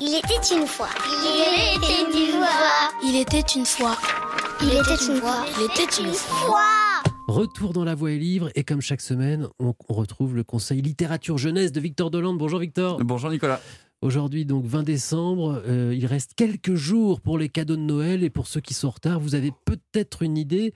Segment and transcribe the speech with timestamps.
[0.00, 0.88] Il était une fois.
[1.04, 2.92] Il était une fois.
[3.02, 3.96] Il était une fois.
[4.60, 5.44] Il était une fois.
[5.58, 6.60] Il était une fois.
[7.28, 11.38] Retour dans la voie et livre et comme chaque semaine, on, retrouve le conseil littérature
[11.38, 12.38] jeunesse de Victor Delande.
[12.38, 12.98] Bonjour Victor.
[13.02, 13.60] Bonjour Nicolas.
[14.02, 18.30] Aujourd'hui donc 20 décembre, euh, il reste quelques jours pour les cadeaux de Noël et
[18.30, 20.74] pour ceux qui sont en retard, vous avez peut-être une idée,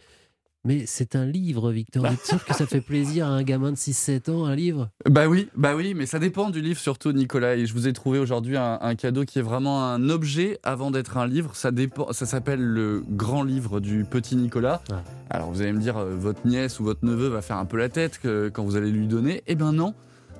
[0.65, 2.07] mais c'est un livre Victor.
[2.07, 4.91] Êtes sûr que ça fait plaisir à un gamin de 6-7 ans un livre?
[5.09, 7.57] Bah oui, bah oui, mais ça dépend du livre surtout Nicolas.
[7.57, 10.91] Et je vous ai trouvé aujourd'hui un, un cadeau qui est vraiment un objet avant
[10.91, 11.57] d'être un livre.
[11.57, 14.83] Ça dépend, ça s'appelle le grand livre du petit Nicolas.
[14.93, 15.03] Ah.
[15.31, 17.79] Alors vous allez me dire, euh, votre nièce ou votre neveu va faire un peu
[17.79, 19.43] la tête que- quand vous allez lui donner.
[19.47, 19.95] Eh ben non.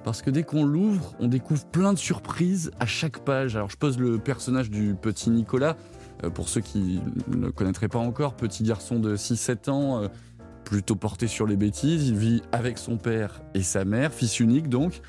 [0.05, 3.55] Parce que dès qu'on l'ouvre, on découvre plein de surprises à chaque page.
[3.57, 5.77] Alors je pose le personnage du petit Nicolas.
[6.25, 10.09] Euh, pour ceux qui ne le connaîtraient pas encore, petit garçon de 6-7 ans, euh,
[10.65, 12.09] plutôt porté sur les bêtises.
[12.09, 15.01] Il vit avec son père et sa mère, fils unique donc.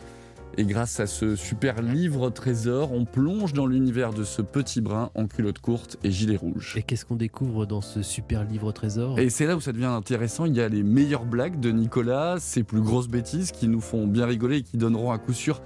[0.58, 5.10] Et grâce à ce super livre trésor, on plonge dans l'univers de ce petit brin
[5.16, 6.74] en culotte courte et gilet rouge.
[6.76, 9.18] Et qu'est-ce qu'on découvre dans ce super livre trésor?
[9.18, 10.46] Et c'est là où ça devient intéressant.
[10.46, 14.08] Il y a les meilleures blagues de Nicolas, ses plus grosses bêtises qui nous font
[14.08, 15.62] bien rigoler et qui donneront à coup sûr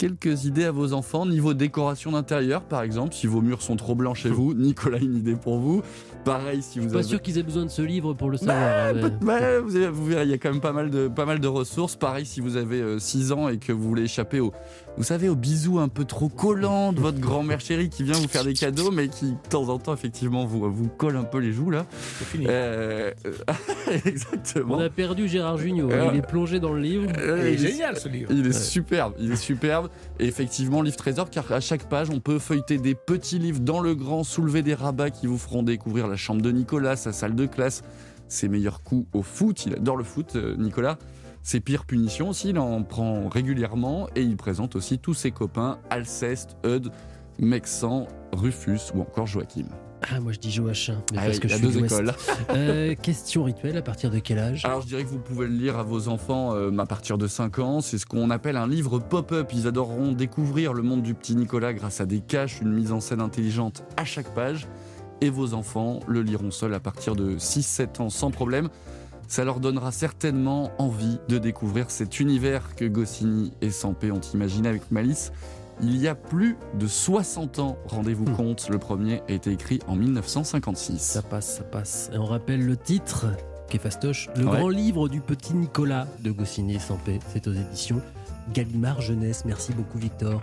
[0.00, 1.26] quelques idées à vos enfants.
[1.26, 5.00] Niveau décoration d'intérieur, par exemple, si vos murs sont trop blancs chez vous, Nicolas a
[5.00, 5.82] une idée pour vous.
[6.24, 7.02] Pareil si vous Pas avez.
[7.02, 8.56] sûr qu'ils aient besoin de ce livre pour le savoir.
[8.94, 11.08] Bah, hein, bah, vous, avez- vous verrez, il y a quand même pas mal de,
[11.08, 11.96] pas mal de ressources.
[11.96, 14.52] Pareil, si vous avez 6 ans et que vous voulez échapper au,
[14.96, 18.28] vous savez, aux bisous un peu trop collants de votre grand-mère chérie qui vient vous
[18.28, 21.38] faire des cadeaux, mais qui, de temps en temps, effectivement, vous, vous colle un peu
[21.38, 21.86] les joues, là.
[22.18, 22.46] C'est fini.
[22.48, 23.12] Euh,
[24.04, 24.76] exactement.
[24.76, 25.90] On a perdu Gérard Junior.
[25.90, 27.10] Euh, Il est plongé dans le livre.
[27.18, 28.30] Euh, Il est il est- génial ce livre.
[28.32, 28.52] Il est Ouais.
[28.52, 29.88] superbe, il est superbe.
[30.18, 33.80] Et effectivement, livre trésor, car à chaque page, on peut feuilleter des petits livres dans
[33.80, 37.34] le grand, soulever des rabats qui vous feront découvrir la chambre de Nicolas, sa salle
[37.34, 37.82] de classe,
[38.28, 39.66] ses meilleurs coups au foot.
[39.66, 40.96] Il adore le foot, euh, Nicolas.
[41.42, 45.78] Ses pires punitions aussi, il en prend régulièrement et il présente aussi tous ses copains
[45.88, 46.90] Alceste, Eudes,
[47.38, 49.64] Mexan, Rufus ou encore Joachim.
[50.08, 50.96] Ah, moi je dis Joachim.
[51.12, 52.12] mais Ah parce oui, que je a suis deux écoles.
[52.50, 54.64] Euh, question rituelle, à partir de quel âge?
[54.64, 57.26] Alors je dirais que vous pouvez le lire à vos enfants euh, à partir de
[57.26, 57.80] 5 ans.
[57.80, 59.50] C'est ce qu'on appelle un livre pop-up.
[59.52, 63.00] Ils adoreront découvrir le monde du petit Nicolas grâce à des caches, une mise en
[63.00, 64.66] scène intelligente à chaque page.
[65.20, 68.68] Et vos enfants le liront seuls à partir de 6-7 ans sans problème.
[69.28, 74.68] Ça leur donnera certainement envie de découvrir cet univers que Goscinny et Sampé ont imaginé
[74.68, 75.30] avec Malice.
[75.82, 78.36] Il y a plus de 60 ans, rendez-vous Hmm.
[78.36, 80.98] compte, le premier a été écrit en 1956.
[81.00, 82.10] Ça passe, ça passe.
[82.12, 83.26] Et on rappelle le titre,
[83.68, 84.58] qui est fastoche, Le Ouais.
[84.58, 87.18] grand livre du petit Nicolas de Goscinny et Sampé.
[87.32, 88.02] C'est aux éditions
[88.52, 89.44] Gallimard Jeunesse.
[89.46, 90.38] Merci beaucoup Victor.